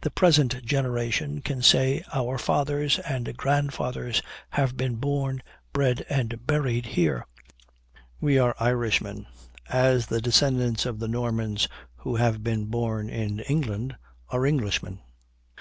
[0.00, 6.86] The present generation can say, 'Our fathers and grandfathers have been born, bred, and buried
[6.86, 7.24] here.
[8.20, 9.28] We are Irishmen,
[9.68, 13.94] as the descendants of the Normans who have been born in England
[14.30, 14.98] are Englishmen.'